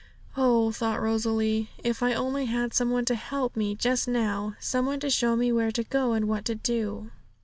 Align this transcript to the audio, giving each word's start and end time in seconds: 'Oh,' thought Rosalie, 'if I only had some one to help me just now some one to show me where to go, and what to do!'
'Oh,' 0.35 0.71
thought 0.71 0.99
Rosalie, 0.99 1.69
'if 1.83 2.01
I 2.01 2.15
only 2.15 2.45
had 2.47 2.73
some 2.73 2.89
one 2.89 3.05
to 3.05 3.13
help 3.13 3.55
me 3.55 3.75
just 3.75 4.07
now 4.07 4.55
some 4.59 4.87
one 4.87 4.99
to 5.01 5.11
show 5.11 5.35
me 5.35 5.51
where 5.51 5.71
to 5.71 5.83
go, 5.83 6.13
and 6.13 6.27
what 6.27 6.43
to 6.45 6.55
do!' 6.55 7.11